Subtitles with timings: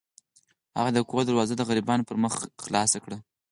[0.77, 3.15] هغه د کور دروازه د غریبانو پر مخ پرانیسته.